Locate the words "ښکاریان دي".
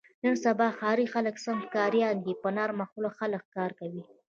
1.65-2.33